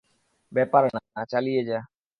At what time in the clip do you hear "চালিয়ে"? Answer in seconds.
1.25-1.61